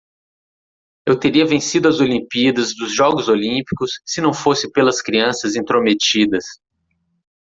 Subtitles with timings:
[1.05, 6.43] Eu teria vencido as Olimpíadas dos Jogos Olímpicos se não fosse pelas crianças intrometidas.